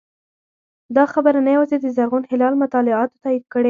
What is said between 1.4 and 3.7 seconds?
نه یوازې د زرغون هلال مطالعاتو تایید کړې